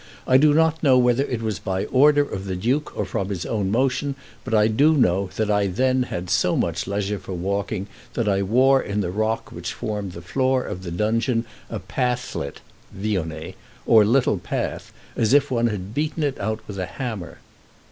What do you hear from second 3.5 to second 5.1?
motion, but I do